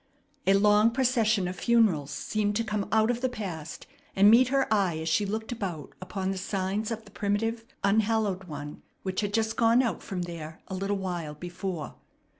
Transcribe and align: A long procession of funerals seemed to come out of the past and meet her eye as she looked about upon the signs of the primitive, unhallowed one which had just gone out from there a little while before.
A 0.47 0.55
long 0.55 0.89
procession 0.89 1.47
of 1.47 1.57
funerals 1.59 2.09
seemed 2.09 2.55
to 2.55 2.63
come 2.63 2.89
out 2.91 3.11
of 3.11 3.21
the 3.21 3.29
past 3.29 3.85
and 4.15 4.31
meet 4.31 4.47
her 4.47 4.65
eye 4.73 4.97
as 4.97 5.07
she 5.09 5.27
looked 5.27 5.51
about 5.51 5.93
upon 6.01 6.31
the 6.31 6.39
signs 6.39 6.89
of 6.89 7.05
the 7.05 7.11
primitive, 7.11 7.63
unhallowed 7.83 8.45
one 8.45 8.81
which 9.03 9.21
had 9.21 9.31
just 9.31 9.55
gone 9.57 9.83
out 9.83 10.01
from 10.01 10.23
there 10.23 10.59
a 10.69 10.73
little 10.73 10.97
while 10.97 11.35
before. 11.35 11.97